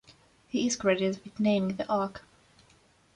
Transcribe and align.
He 0.47 0.65
is 0.65 0.75
credited 0.77 1.23
with 1.23 1.39
naming 1.39 1.75
the 1.75 1.87
arc. 1.87 2.23